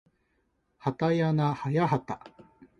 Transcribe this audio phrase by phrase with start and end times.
[0.79, 2.19] はたやなはやはた